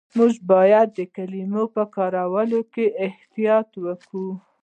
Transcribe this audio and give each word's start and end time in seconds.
موږ 0.17 0.33
باید 0.51 0.87
د 0.97 0.99
کلماتو 1.15 1.71
په 1.75 1.83
کارولو 1.95 2.59
کې 2.73 2.85
احتیاط 3.05 3.69
وکړو. 3.85 4.29